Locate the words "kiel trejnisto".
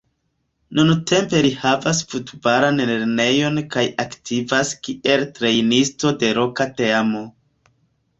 4.87-6.15